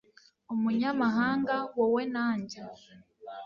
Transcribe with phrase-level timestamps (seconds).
[0.53, 2.61] umunyamahanga, wowe na njye